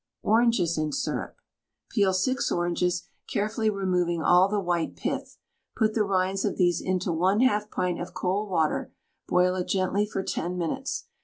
ORANGES 0.23 0.79
IN 0.79 0.91
SYRUP. 0.91 1.35
Peel 1.91 2.11
6 2.11 2.51
oranges, 2.51 3.03
carefully 3.31 3.69
removing 3.69 4.23
all 4.23 4.47
the 4.49 4.59
white 4.59 4.95
pith. 4.95 5.37
Put 5.75 5.93
the 5.93 6.03
rinds 6.03 6.43
of 6.43 6.57
these 6.57 6.81
into 6.81 7.11
1/2 7.11 7.69
pint 7.69 8.01
of 8.01 8.15
cold 8.15 8.49
water; 8.49 8.91
boil 9.27 9.53
it 9.53 9.67
gently 9.67 10.07
for 10.07 10.23
10 10.23 10.57
minutes. 10.57 11.05